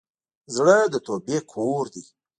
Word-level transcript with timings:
زړه 0.55 0.77
د 0.93 0.95
توبې 1.05 1.37
کور 1.53 1.83
دی. 1.93 2.03